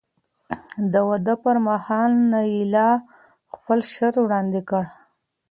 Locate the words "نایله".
2.31-2.89